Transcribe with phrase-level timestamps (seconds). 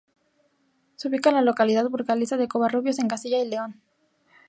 [0.95, 3.79] Se ubica en la localidad burgalesa de Covarrubias, en Castilla y León.